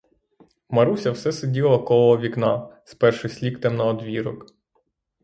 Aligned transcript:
Маруся 0.69 1.11
все 1.13 1.31
сиділа 1.31 1.77
коло 1.79 2.17
вікна, 2.17 2.81
спершись 2.85 3.43
ліктем 3.43 3.75
на 3.75 3.83
одвірок. 3.85 4.45